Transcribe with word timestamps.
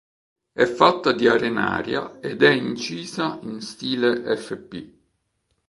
È 0.51 0.65
fatta 0.65 1.11
di 1.11 1.27
arenaria 1.27 2.17
ed 2.21 2.41
è 2.41 2.49
incisa 2.49 3.37
in 3.43 3.61
stile 3.61 4.35
Fp. 4.35 4.85